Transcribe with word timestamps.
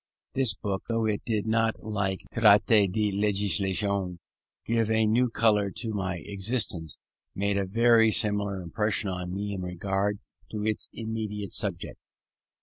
This 0.33 0.55
book, 0.55 0.85
though 0.89 1.05
it 1.05 1.21
did 1.27 1.45
not, 1.45 1.83
like 1.83 2.21
the 2.31 2.41
Traité 2.41 2.91
de 2.91 3.11
Législation, 3.11 4.17
give 4.65 4.89
a 4.89 5.05
new 5.05 5.29
colour 5.29 5.69
to 5.75 5.93
my 5.93 6.23
existence, 6.25 6.97
made 7.35 7.55
a 7.57 7.67
very 7.67 8.11
similar 8.11 8.63
impression 8.63 9.11
on 9.11 9.31
me 9.31 9.53
in 9.53 9.61
regard 9.61 10.17
to 10.49 10.65
its 10.65 10.89
immediate 10.91 11.53
subject. 11.53 11.99